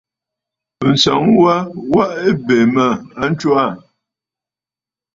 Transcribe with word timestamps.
Ǹsɔŋ 0.91 1.23
wa 1.43 1.55
wa 1.93 2.03
ɨ 2.27 2.29
bè 2.45 2.55
mə 2.73 2.85
a 3.21 3.23
ntswaà. 3.31 3.69